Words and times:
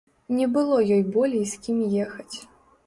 Не 0.37 0.47
было 0.55 0.79
ёй 0.95 1.03
болей 1.19 1.45
з 1.53 1.61
кім 1.65 1.87
ехаць. 2.09 2.37